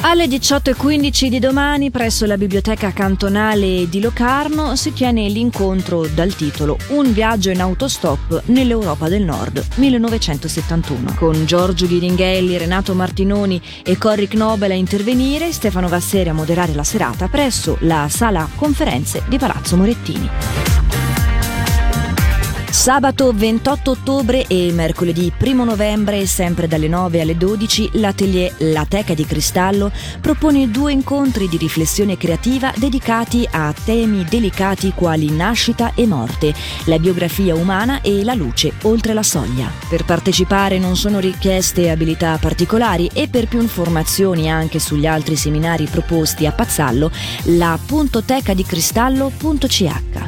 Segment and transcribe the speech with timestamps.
[0.00, 6.78] Alle 18.15 di domani presso la biblioteca cantonale di Locarno si tiene l'incontro dal titolo
[6.90, 14.28] Un viaggio in autostop nell'Europa del Nord 1971 con Giorgio Ghiringhelli, Renato Martinoni e Corri
[14.28, 19.76] Knobel a intervenire, Stefano Vasseri a moderare la serata presso la sala conferenze di Palazzo
[19.76, 20.77] Morettini.
[22.78, 29.14] Sabato 28 ottobre e mercoledì 1 novembre, sempre dalle 9 alle 12, l'atelier La Teca
[29.14, 29.90] di Cristallo
[30.20, 37.00] propone due incontri di riflessione creativa dedicati a temi delicati quali nascita e morte, la
[37.00, 39.68] biografia umana e la luce oltre la soglia.
[39.88, 45.86] Per partecipare non sono richieste abilità particolari e per più informazioni anche sugli altri seminari
[45.86, 47.10] proposti a Pazzallo,
[47.56, 50.27] la puntotecadicristallo.ch.